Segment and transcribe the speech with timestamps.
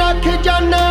[0.00, 0.89] not Kijana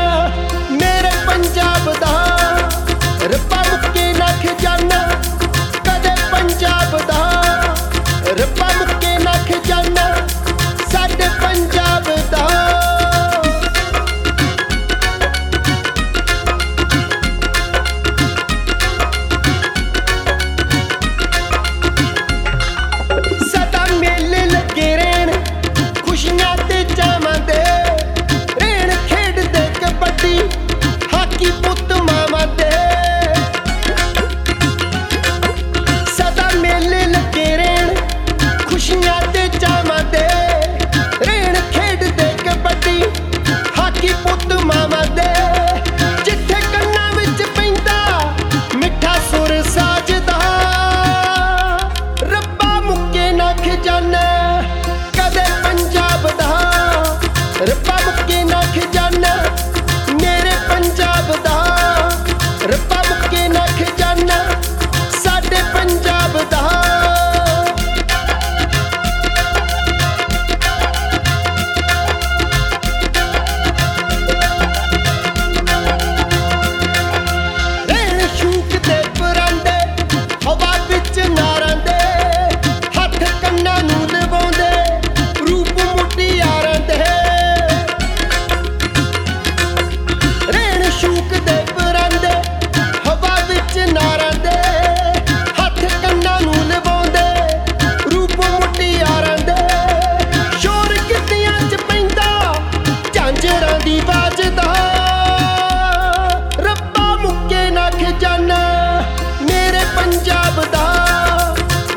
[53.83, 54.38] জন্য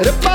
[0.03, 0.32] The